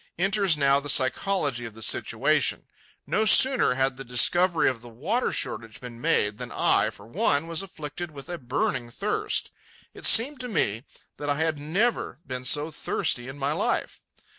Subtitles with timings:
[0.17, 2.65] Enters now the psychology of the situation.
[3.05, 7.45] No sooner had the discovery of the water shortage been made than I, for one,
[7.45, 9.51] was afflicted with a burning thirst.
[9.93, 10.85] It seemed to me
[11.17, 14.01] that I had never been so thirsty in my life.